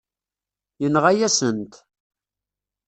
[0.81, 1.73] Yenɣa-yasen-t.